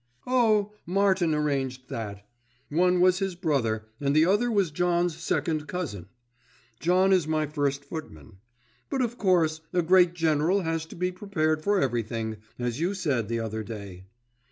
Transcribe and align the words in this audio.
"Oh! 0.25 0.73
Martin 0.87 1.35
arranged 1.35 1.87
that. 1.89 2.25
One 2.69 3.01
was 3.01 3.19
his 3.19 3.35
brother, 3.35 3.85
and 3.99 4.15
the 4.15 4.25
other 4.25 4.49
was 4.49 4.71
John's 4.71 5.15
second 5.15 5.67
cousin. 5.67 6.07
John 6.79 7.13
is 7.13 7.27
my 7.27 7.45
first 7.45 7.85
footman. 7.85 8.37
But, 8.89 9.03
of 9.03 9.19
course, 9.19 9.61
a 9.73 9.83
great 9.83 10.15
general 10.15 10.61
has 10.61 10.87
to 10.87 10.95
be 10.95 11.11
prepared 11.11 11.61
for 11.63 11.79
everything, 11.79 12.37
as 12.57 12.79
you 12.79 12.95
said 12.95 13.27
the 13.27 13.41
other 13.41 13.61
day." 13.61 14.05